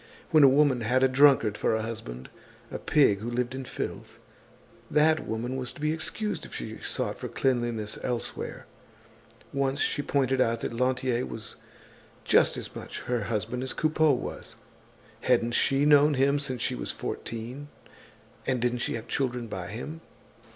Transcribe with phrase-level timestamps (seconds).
[0.31, 2.27] When a woman had a drunkard for a husband,
[2.71, 4.17] a pig who lived in filth,
[4.89, 8.65] that woman was to be excused if she sought for cleanliness elsewhere.
[9.53, 11.55] Once she pointed out that Lantier was
[12.23, 14.55] just as much her husband as Coupeau was.
[15.21, 17.67] Hadn't she known him since she was fourteen
[18.47, 20.01] and didn't she have children by him?